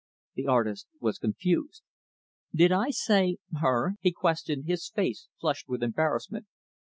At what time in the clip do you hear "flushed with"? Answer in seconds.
5.39-5.83